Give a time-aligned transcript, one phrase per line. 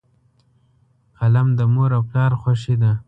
[1.17, 2.91] قلم د مور او پلار خوښي ده.